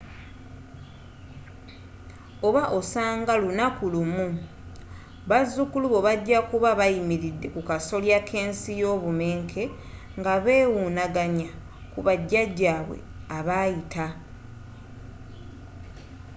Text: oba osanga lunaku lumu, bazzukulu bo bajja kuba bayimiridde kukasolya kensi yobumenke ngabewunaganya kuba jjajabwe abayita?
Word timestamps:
oba 2.47 2.63
osanga 2.77 3.33
lunaku 3.43 3.83
lumu, 3.93 4.27
bazzukulu 5.29 5.85
bo 5.93 5.99
bajja 6.07 6.39
kuba 6.49 6.69
bayimiridde 6.79 7.47
kukasolya 7.55 8.17
kensi 8.29 8.71
yobumenke 8.81 9.63
ngabewunaganya 10.19 11.49
kuba 11.93 12.13
jjajabwe 12.25 12.97
abayita? 13.37 14.05